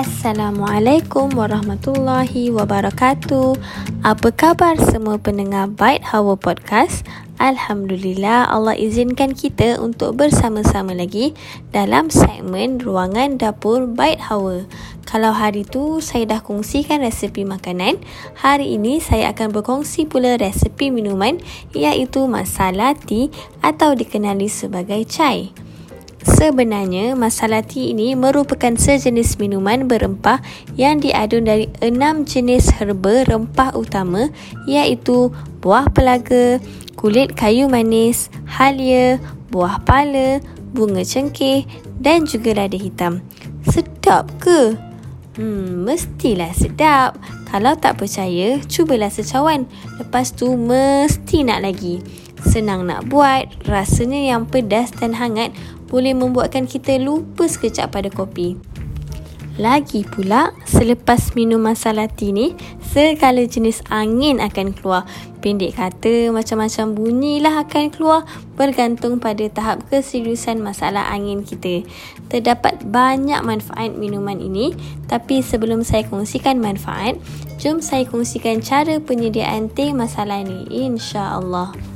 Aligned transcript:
Assalamualaikum 0.00 1.28
warahmatullahi 1.36 2.48
wabarakatuh. 2.48 3.52
Apa 4.00 4.32
khabar 4.32 4.80
semua 4.80 5.20
pendengar 5.20 5.68
Byte 5.68 6.08
Hawa 6.08 6.40
Podcast? 6.40 7.04
Alhamdulillah 7.36 8.48
Allah 8.48 8.80
izinkan 8.80 9.36
kita 9.36 9.76
untuk 9.76 10.16
bersama-sama 10.16 10.96
lagi 10.96 11.36
dalam 11.68 12.08
segmen 12.08 12.80
Ruangan 12.80 13.36
Dapur 13.36 13.84
Byte 13.84 14.24
Hawa. 14.24 14.64
Kalau 15.04 15.36
hari 15.36 15.68
tu 15.68 16.00
saya 16.00 16.24
dah 16.24 16.40
kongsikan 16.40 17.04
resepi 17.04 17.44
makanan, 17.44 18.00
hari 18.40 18.80
ini 18.80 19.04
saya 19.04 19.36
akan 19.36 19.52
berkongsi 19.52 20.08
pula 20.08 20.40
resepi 20.40 20.88
minuman 20.88 21.36
iaitu 21.76 22.24
masala 22.24 22.96
tea 22.96 23.28
atau 23.60 23.92
dikenali 23.92 24.48
sebagai 24.48 25.04
chai. 25.04 25.52
Sebenarnya, 26.20 27.16
masala 27.16 27.64
tea 27.64 27.96
ini 27.96 28.12
merupakan 28.12 28.76
sejenis 28.76 29.40
minuman 29.40 29.88
berempah 29.88 30.44
yang 30.76 31.00
diadun 31.00 31.48
dari 31.48 31.72
enam 31.80 32.28
jenis 32.28 32.76
herba 32.76 33.24
rempah 33.24 33.72
utama 33.72 34.28
iaitu 34.68 35.32
buah 35.64 35.88
pelaga, 35.88 36.60
kulit 37.00 37.32
kayu 37.32 37.72
manis, 37.72 38.28
halia, 38.44 39.16
buah 39.48 39.80
pala, 39.88 40.44
bunga 40.76 41.00
cengkeh 41.00 41.64
dan 41.96 42.28
juga 42.28 42.52
lada 42.52 42.76
hitam. 42.76 43.24
Sedap 43.64 44.28
ke? 44.36 44.76
Hmm, 45.40 45.88
mestilah 45.88 46.52
sedap. 46.52 47.16
Kalau 47.48 47.74
tak 47.80 47.96
percaya, 47.96 48.60
cubalah 48.68 49.08
secawan. 49.08 49.64
Lepas 49.96 50.36
tu 50.36 50.52
mesti 50.54 51.42
nak 51.48 51.64
lagi. 51.64 52.04
Senang 52.40 52.88
nak 52.88 53.08
buat, 53.08 53.48
rasanya 53.68 54.32
yang 54.32 54.48
pedas 54.48 54.92
dan 54.96 55.12
hangat 55.12 55.52
boleh 55.90 56.14
membuatkan 56.14 56.70
kita 56.70 56.96
lupa 57.02 57.50
sekejap 57.50 57.90
pada 57.90 58.08
kopi. 58.08 58.56
Lagi 59.60 60.08
pula, 60.08 60.56
selepas 60.64 61.36
minum 61.36 61.60
masala 61.60 62.08
tea 62.08 62.32
ni, 62.32 62.56
segala 62.80 63.44
jenis 63.44 63.84
angin 63.92 64.40
akan 64.40 64.72
keluar. 64.72 65.04
Pendek 65.44 65.76
kata, 65.76 66.32
macam-macam 66.32 66.96
bunyilah 66.96 67.68
akan 67.68 67.92
keluar 67.92 68.24
bergantung 68.56 69.20
pada 69.20 69.44
tahap 69.52 69.84
keseriusan 69.92 70.64
masalah 70.64 71.12
angin 71.12 71.44
kita. 71.44 71.84
Terdapat 72.32 72.88
banyak 72.88 73.44
manfaat 73.44 73.92
minuman 74.00 74.40
ini, 74.40 74.72
tapi 75.12 75.44
sebelum 75.44 75.84
saya 75.84 76.08
kongsikan 76.08 76.56
manfaat, 76.56 77.20
jom 77.60 77.84
saya 77.84 78.08
kongsikan 78.08 78.64
cara 78.64 78.96
penyediaan 78.96 79.68
teh 79.68 79.92
masala 79.92 80.40
ni, 80.40 80.64
insya-Allah. 80.72 81.89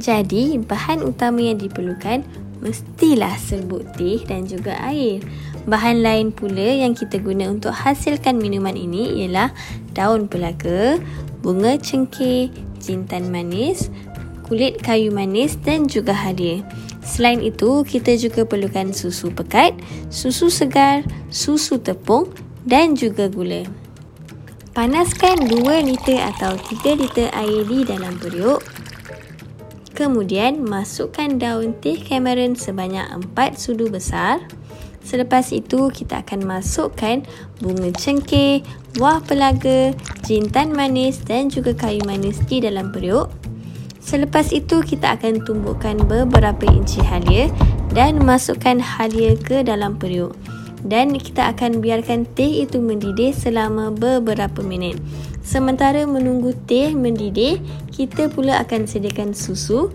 Jadi, 0.00 0.56
bahan 0.56 1.04
utama 1.04 1.44
yang 1.44 1.60
diperlukan 1.60 2.24
mestilah 2.62 3.34
serbuk 3.36 3.82
teh 3.98 4.22
dan 4.24 4.46
juga 4.46 4.78
air. 4.80 5.20
Bahan 5.66 6.00
lain 6.00 6.30
pula 6.30 6.78
yang 6.78 6.94
kita 6.94 7.18
guna 7.18 7.50
untuk 7.50 7.74
hasilkan 7.74 8.38
minuman 8.38 8.78
ini 8.78 9.22
ialah 9.22 9.50
daun 9.92 10.30
pelaga, 10.30 10.96
bunga 11.42 11.76
cengkeh, 11.76 12.48
jintan 12.78 13.28
manis, 13.28 13.90
kulit 14.46 14.80
kayu 14.80 15.12
manis 15.12 15.58
dan 15.60 15.90
juga 15.90 16.14
hadia. 16.14 16.64
Selain 17.02 17.42
itu, 17.42 17.82
kita 17.82 18.14
juga 18.14 18.46
perlukan 18.46 18.94
susu 18.94 19.34
pekat, 19.34 19.74
susu 20.08 20.48
segar, 20.48 21.02
susu 21.34 21.82
tepung 21.82 22.30
dan 22.62 22.94
juga 22.94 23.26
gula. 23.26 23.66
Panaskan 24.72 25.52
2 25.52 25.84
liter 25.84 26.22
atau 26.32 26.56
3 26.56 26.96
liter 26.96 27.28
air 27.36 27.60
di 27.68 27.84
dalam 27.84 28.16
periuk 28.16 28.64
Kemudian 29.92 30.64
masukkan 30.64 31.36
daun 31.36 31.76
teh 31.76 32.00
Cameron 32.00 32.56
sebanyak 32.56 33.04
4 33.36 33.60
sudu 33.60 33.92
besar. 33.92 34.40
Selepas 35.04 35.52
itu 35.52 35.92
kita 35.92 36.24
akan 36.24 36.48
masukkan 36.48 37.26
bunga 37.60 37.90
cengkeh, 37.92 38.64
buah 38.96 39.20
pelaga, 39.20 39.92
jintan 40.24 40.72
manis 40.72 41.20
dan 41.20 41.52
juga 41.52 41.76
kayu 41.76 42.00
manis 42.08 42.40
di 42.48 42.64
dalam 42.64 42.88
periuk. 42.88 43.28
Selepas 44.02 44.50
itu 44.50 44.80
kita 44.80 45.14
akan 45.18 45.44
tumbukkan 45.44 46.08
beberapa 46.08 46.66
inci 46.70 47.04
halia 47.04 47.52
dan 47.92 48.22
masukkan 48.22 48.80
halia 48.80 49.36
ke 49.36 49.60
dalam 49.60 50.00
periuk. 50.00 50.32
Dan 50.82 51.14
kita 51.14 51.54
akan 51.54 51.78
biarkan 51.78 52.26
teh 52.34 52.66
itu 52.66 52.82
mendidih 52.82 53.30
selama 53.30 53.94
beberapa 53.94 54.66
minit. 54.66 54.98
Sementara 55.42 56.06
menunggu 56.06 56.54
teh 56.70 56.94
mendidih, 56.94 57.58
kita 57.90 58.30
pula 58.30 58.62
akan 58.62 58.86
sediakan 58.86 59.34
susu. 59.34 59.90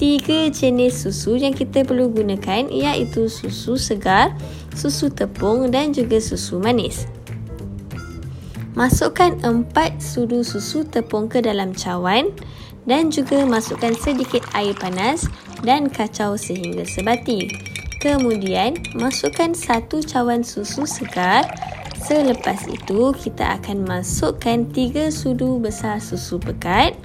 Tiga 0.00 0.48
jenis 0.48 1.04
susu 1.04 1.36
yang 1.36 1.52
kita 1.52 1.84
perlu 1.84 2.08
gunakan 2.08 2.72
iaitu 2.72 3.28
susu 3.28 3.76
segar, 3.76 4.32
susu 4.72 5.12
tepung 5.12 5.68
dan 5.68 5.92
juga 5.92 6.16
susu 6.16 6.56
manis. 6.56 7.04
Masukkan 8.72 9.36
empat 9.44 10.00
sudu 10.00 10.40
susu 10.40 10.88
tepung 10.88 11.28
ke 11.28 11.44
dalam 11.44 11.76
cawan 11.76 12.32
dan 12.88 13.12
juga 13.12 13.44
masukkan 13.44 13.92
sedikit 13.92 14.40
air 14.56 14.72
panas 14.72 15.28
dan 15.60 15.92
kacau 15.92 16.40
sehingga 16.40 16.88
sebati. 16.88 17.50
Kemudian, 18.00 18.80
masukkan 18.96 19.52
satu 19.52 20.00
cawan 20.00 20.40
susu 20.40 20.88
segar 20.88 21.44
Selepas 22.00 22.64
itu, 22.66 23.12
kita 23.12 23.60
akan 23.60 23.84
masukkan 23.84 24.64
3 24.72 25.12
sudu 25.12 25.60
besar 25.60 26.00
susu 26.00 26.40
pekat 26.40 26.96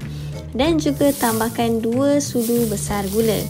dan 0.56 0.80
juga 0.80 1.12
tambahkan 1.12 1.84
2 1.84 2.24
sudu 2.24 2.66
besar 2.72 3.04
gula. 3.12 3.44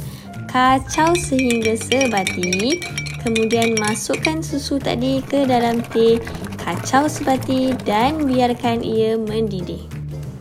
Kacau 0.49 1.13
sehingga 1.13 1.77
sebati. 1.77 2.81
Kemudian 3.25 3.77
masukkan 3.81 4.41
susu 4.41 4.77
tadi 4.77 5.21
ke 5.21 5.49
dalam 5.49 5.81
teh, 5.93 6.21
kacau 6.61 7.09
sebati 7.09 7.73
dan 7.85 8.25
biarkan 8.29 8.85
ia 8.85 9.17
mendidih. 9.17 9.81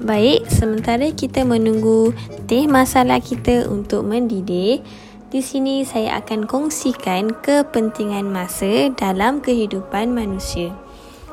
Baik, 0.05 0.45
sementara 0.53 1.09
kita 1.13 1.49
menunggu 1.49 2.13
teh 2.45 2.69
masala 2.69 3.25
kita 3.25 3.65
untuk 3.73 4.05
mendidih, 4.05 4.85
di 5.33 5.41
sini 5.41 5.81
saya 5.83 6.21
akan 6.21 6.45
kongsikan 6.45 7.33
kepentingan 7.41 8.29
masa 8.29 8.93
dalam 8.95 9.41
kehidupan 9.41 10.13
manusia. 10.13 10.71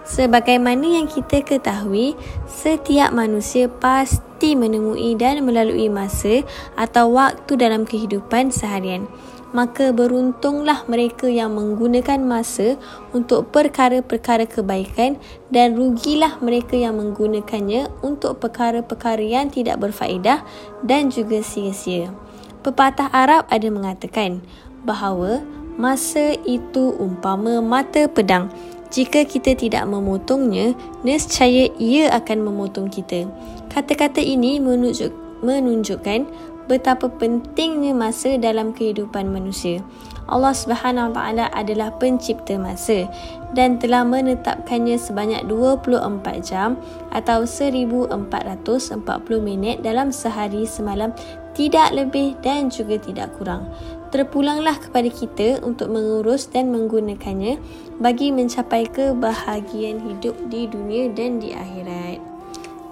Sebagaimana 0.01 0.97
yang 0.97 1.05
kita 1.05 1.45
ketahui, 1.45 2.17
setiap 2.49 3.13
manusia 3.13 3.69
pasti 3.69 4.57
menemui 4.57 5.13
dan 5.13 5.45
melalui 5.45 5.93
masa 5.93 6.41
atau 6.73 7.13
waktu 7.13 7.53
dalam 7.53 7.85
kehidupan 7.85 8.49
seharian. 8.49 9.05
Maka 9.51 9.91
beruntunglah 9.91 10.87
mereka 10.87 11.27
yang 11.27 11.53
menggunakan 11.59 12.23
masa 12.23 12.79
untuk 13.11 13.51
perkara-perkara 13.51 14.47
kebaikan 14.47 15.19
dan 15.51 15.75
rugilah 15.75 16.39
mereka 16.39 16.79
yang 16.79 16.95
menggunakannya 16.95 17.91
untuk 17.99 18.39
perkara-perkara 18.39 19.21
yang 19.21 19.51
tidak 19.51 19.83
berfaedah 19.83 20.41
dan 20.87 21.11
juga 21.11 21.43
sia-sia. 21.43 22.15
Pepatah 22.63 23.11
Arab 23.11 23.43
ada 23.51 23.67
mengatakan 23.67 24.39
bahawa 24.87 25.43
masa 25.75 26.39
itu 26.47 26.95
umpama 26.95 27.59
mata 27.59 28.07
pedang 28.07 28.47
jika 28.91 29.23
kita 29.23 29.55
tidak 29.55 29.87
memotongnya, 29.87 30.75
nescaya 31.07 31.71
ia 31.79 32.11
akan 32.11 32.43
memotong 32.43 32.91
kita. 32.91 33.23
Kata-kata 33.71 34.19
ini 34.19 34.59
menunjuk, 34.59 35.15
menunjukkan 35.39 36.27
betapa 36.67 37.07
pentingnya 37.07 37.95
masa 37.95 38.35
dalam 38.35 38.75
kehidupan 38.75 39.31
manusia. 39.31 39.79
Allah 40.31 40.55
Subhanahu 40.55 41.11
Wa 41.11 41.15
Taala 41.17 41.45
adalah 41.51 41.91
pencipta 41.99 42.55
masa 42.55 43.11
dan 43.51 43.79
telah 43.81 44.07
menetapkannya 44.07 44.95
sebanyak 44.95 45.43
24 45.47 46.39
jam 46.39 46.79
atau 47.11 47.43
1440 47.43 48.15
minit 49.43 49.83
dalam 49.83 50.15
sehari 50.15 50.63
semalam 50.63 51.11
tidak 51.53 51.91
lebih 51.91 52.39
dan 52.39 52.71
juga 52.71 52.95
tidak 53.01 53.35
kurang 53.35 53.67
terpulanglah 54.11 54.75
kepada 54.77 55.07
kita 55.07 55.63
untuk 55.63 55.87
mengurus 55.89 56.51
dan 56.51 56.69
menggunakannya 56.69 57.57
bagi 57.97 58.29
mencapai 58.29 58.85
kebahagiaan 58.91 60.03
hidup 60.03 60.35
di 60.51 60.67
dunia 60.67 61.09
dan 61.15 61.39
di 61.39 61.55
akhirat. 61.55 62.19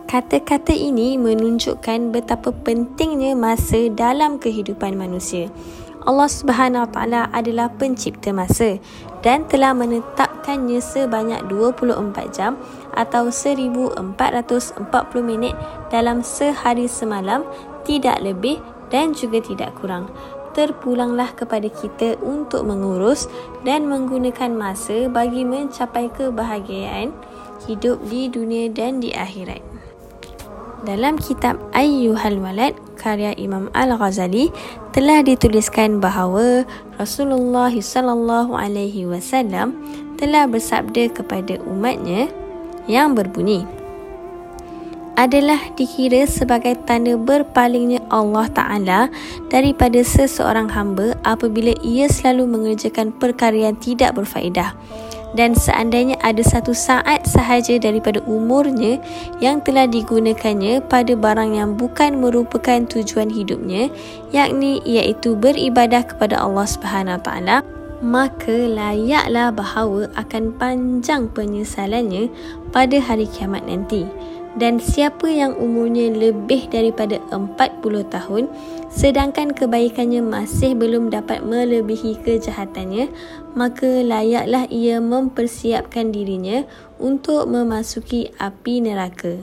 Kata-kata 0.10 0.74
ini 0.74 1.22
menunjukkan 1.22 2.10
betapa 2.10 2.50
pentingnya 2.50 3.38
masa 3.38 3.94
dalam 3.94 4.42
kehidupan 4.42 4.98
manusia. 4.98 5.54
Allah 6.07 6.31
Subhanahu 6.31 6.89
Wa 6.89 6.92
Taala 6.95 7.22
adalah 7.30 7.69
pencipta 7.69 8.34
masa 8.34 8.81
dan 9.22 9.45
telah 9.45 9.75
menetapkannya 9.78 10.81
sebanyak 10.81 11.45
24 11.45 12.34
jam 12.34 12.57
atau 12.95 13.30
1440 13.30 14.81
minit 15.22 15.54
dalam 15.94 16.25
sehari 16.25 16.89
semalam 16.89 17.45
tidak 17.89 18.21
lebih 18.21 18.62
dan 18.94 19.18
juga 19.18 19.41
tidak 19.41 19.74
kurang 19.81 20.13
terpulanglah 20.53 21.33
kepada 21.33 21.69
kita 21.69 22.18
untuk 22.21 22.65
mengurus 22.65 23.25
dan 23.65 23.89
menggunakan 23.89 24.53
masa 24.53 25.09
bagi 25.09 25.45
mencapai 25.45 26.09
kebahagiaan 26.13 27.13
hidup 27.69 28.01
di 28.09 28.27
dunia 28.27 28.69
dan 28.69 29.01
di 29.01 29.13
akhirat. 29.13 29.62
Dalam 30.80 31.19
kitab 31.19 31.59
Ayyuhal 31.75 32.39
Walad 32.39 32.75
karya 32.95 33.36
Imam 33.36 33.68
Al-Ghazali 33.75 34.47
telah 34.95 35.19
dituliskan 35.19 36.00
bahawa 36.00 36.63
Rasulullah 36.95 37.71
sallallahu 37.71 38.56
alaihi 38.56 39.03
wasallam 39.03 39.75
telah 40.15 40.47
bersabda 40.47 41.12
kepada 41.12 41.59
umatnya 41.68 42.31
yang 42.88 43.12
berbunyi 43.12 43.68
adalah 45.19 45.60
dikira 45.75 46.24
sebagai 46.24 46.80
tanda 46.88 47.19
berpalingnya 47.19 48.00
Allah 48.07 48.48
Ta'ala 48.48 49.01
daripada 49.51 50.00
seseorang 50.00 50.71
hamba 50.71 51.12
apabila 51.27 51.75
ia 51.83 52.07
selalu 52.07 52.48
mengerjakan 52.48 53.12
perkara 53.12 53.68
yang 53.68 53.75
tidak 53.75 54.16
berfaedah. 54.16 54.71
Dan 55.30 55.54
seandainya 55.54 56.18
ada 56.25 56.42
satu 56.42 56.74
saat 56.74 57.27
sahaja 57.27 57.77
daripada 57.77 58.18
umurnya 58.25 58.98
yang 59.38 59.62
telah 59.62 59.86
digunakannya 59.86 60.81
pada 60.88 61.13
barang 61.13 61.54
yang 61.54 61.77
bukan 61.77 62.18
merupakan 62.18 62.81
tujuan 62.89 63.30
hidupnya 63.30 63.94
yakni 64.33 64.81
iaitu 64.88 65.38
beribadah 65.38 66.01
kepada 66.01 66.42
Allah 66.42 66.65
Subhanahu 66.65 67.22
taala 67.22 67.62
maka 68.01 68.50
layaklah 68.50 69.54
bahawa 69.54 70.10
akan 70.18 70.56
panjang 70.57 71.30
penyesalannya 71.30 72.33
pada 72.74 72.98
hari 72.98 73.30
kiamat 73.30 73.69
nanti 73.69 74.10
dan 74.60 74.84
siapa 74.84 75.32
yang 75.32 75.56
umurnya 75.56 76.12
lebih 76.12 76.68
daripada 76.68 77.24
40 77.32 77.80
tahun 78.12 78.52
sedangkan 78.92 79.56
kebaikannya 79.56 80.20
masih 80.20 80.76
belum 80.76 81.08
dapat 81.08 81.48
melebihi 81.48 82.20
kejahatannya 82.22 83.08
maka 83.56 84.04
layaklah 84.04 84.68
ia 84.68 85.00
mempersiapkan 85.00 86.12
dirinya 86.12 86.68
untuk 87.00 87.48
memasuki 87.48 88.36
api 88.36 88.84
neraka 88.84 89.40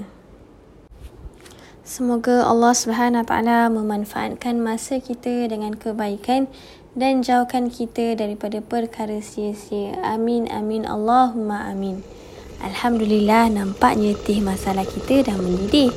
Semoga 1.87 2.43
Allah 2.43 2.75
Subhanahu 2.75 3.23
Wa 3.23 3.29
Taala 3.31 3.71
memanfaatkan 3.71 4.59
masa 4.59 4.99
kita 4.99 5.47
dengan 5.47 5.71
kebaikan 5.79 6.51
dan 6.99 7.23
jauhkan 7.23 7.71
kita 7.71 8.19
daripada 8.19 8.59
perkara 8.59 9.23
sia-sia. 9.23 9.95
Amin 10.03 10.51
amin 10.51 10.83
Allahumma 10.83 11.71
amin. 11.71 12.16
Alhamdulillah 12.65 13.53
nampaknya 13.53 14.17
teh 14.25 14.41
masalah 14.41 14.87
kita 14.87 15.27
dah 15.27 15.37
mendidih. 15.37 15.93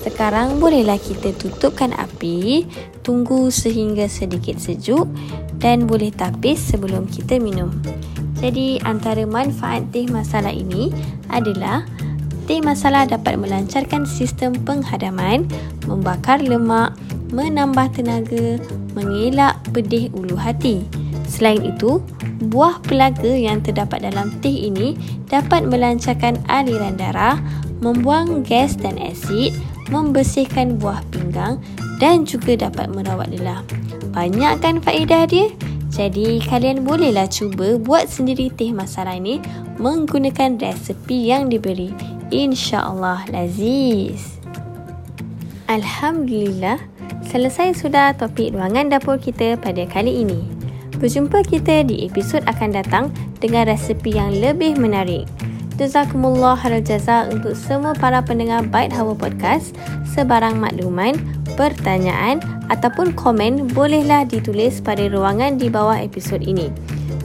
Sekarang 0.00 0.56
bolehlah 0.58 0.96
kita 0.96 1.36
tutupkan 1.36 1.92
api, 1.92 2.64
tunggu 3.04 3.52
sehingga 3.52 4.08
sedikit 4.08 4.56
sejuk 4.56 5.04
dan 5.60 5.84
boleh 5.84 6.08
tapis 6.08 6.56
sebelum 6.56 7.04
kita 7.06 7.36
minum. 7.36 7.68
Jadi 8.40 8.80
antara 8.88 9.28
manfaat 9.28 9.92
teh 9.92 10.08
masalah 10.08 10.50
ini 10.50 10.88
adalah 11.28 11.84
teh 12.48 12.64
masalah 12.64 13.04
dapat 13.04 13.36
melancarkan 13.36 14.08
sistem 14.08 14.56
penghadaman, 14.64 15.44
membakar 15.84 16.40
lemak, 16.40 16.96
menambah 17.30 17.92
tenaga, 17.92 18.56
mengelak 18.96 19.60
pedih 19.70 20.08
ulu 20.16 20.34
hati. 20.34 20.82
Selain 21.28 21.62
itu, 21.62 22.02
buah 22.48 22.80
pelaga 22.84 23.28
yang 23.28 23.60
terdapat 23.60 24.00
dalam 24.00 24.32
teh 24.40 24.72
ini 24.72 24.96
dapat 25.28 25.68
melancarkan 25.68 26.40
aliran 26.48 26.96
darah, 26.96 27.36
membuang 27.84 28.40
gas 28.44 28.76
dan 28.80 28.96
asid, 28.96 29.52
membersihkan 29.92 30.80
buah 30.80 31.04
pinggang 31.12 31.60
dan 32.00 32.24
juga 32.24 32.56
dapat 32.56 32.88
merawat 32.88 33.28
lelah. 33.28 33.60
Banyak 34.16 34.64
kan 34.64 34.80
faedah 34.80 35.28
dia? 35.28 35.52
Jadi 35.90 36.40
kalian 36.46 36.86
bolehlah 36.86 37.26
cuba 37.26 37.76
buat 37.76 38.06
sendiri 38.06 38.48
teh 38.54 38.70
masala 38.70 39.18
ini 39.18 39.42
menggunakan 39.76 40.56
resepi 40.56 41.28
yang 41.28 41.50
diberi. 41.50 41.90
InsyaAllah 42.30 43.26
laziz. 43.34 44.38
Alhamdulillah, 45.66 46.78
selesai 47.26 47.74
sudah 47.74 48.14
topik 48.14 48.54
ruangan 48.54 48.90
dapur 48.90 49.18
kita 49.18 49.58
pada 49.58 49.82
kali 49.86 50.22
ini. 50.22 50.59
Berjumpa 51.00 51.40
kita 51.48 51.80
di 51.88 52.04
episod 52.04 52.44
akan 52.44 52.76
datang 52.76 53.08
dengan 53.40 53.64
resepi 53.64 54.20
yang 54.20 54.36
lebih 54.36 54.76
menarik. 54.76 55.24
Jazakumullah 55.80 56.60
khairal 56.60 56.84
jaza 56.84 57.24
untuk 57.32 57.56
semua 57.56 57.96
para 57.96 58.20
pendengar 58.20 58.68
Byte 58.68 58.92
Hawa 58.92 59.16
Podcast. 59.16 59.72
Sebarang 60.04 60.60
makluman, 60.60 61.16
pertanyaan 61.56 62.44
ataupun 62.68 63.16
komen 63.16 63.72
bolehlah 63.72 64.28
ditulis 64.28 64.84
pada 64.84 65.08
ruangan 65.08 65.56
di 65.56 65.72
bawah 65.72 65.96
episod 65.96 66.44
ini. 66.44 66.68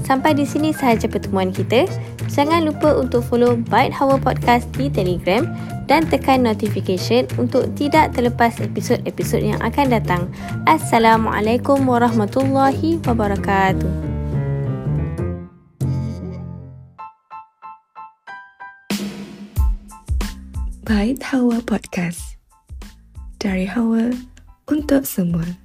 Sampai 0.06 0.38
di 0.38 0.46
sini 0.46 0.70
sahaja 0.70 1.10
pertemuan 1.10 1.50
kita. 1.50 1.90
Jangan 2.30 2.70
lupa 2.70 2.94
untuk 2.94 3.26
follow 3.26 3.58
Byte 3.58 3.90
Hawa 3.98 4.22
Podcast 4.22 4.70
di 4.78 4.86
Telegram 4.86 5.50
dan 5.90 6.06
tekan 6.06 6.46
notification 6.46 7.26
untuk 7.42 7.74
tidak 7.74 8.14
terlepas 8.14 8.62
episod-episod 8.62 9.42
yang 9.42 9.58
akan 9.66 9.90
datang. 9.90 10.30
Assalamualaikum 10.70 11.82
warahmatullahi 11.90 13.02
wabarakatuh. 13.02 14.14
Bait 20.86 21.18
Hawa 21.34 21.66
Podcast 21.66 22.38
Dari 23.42 23.66
Hawa 23.66 24.14
untuk 24.70 25.02
semua 25.02 25.65